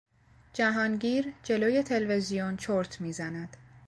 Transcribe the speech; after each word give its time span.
جهانگیر 0.53 1.33
جلو 1.43 1.81
تلویزیون 1.81 2.57
چرت 2.57 3.01
میزند. 3.01 3.57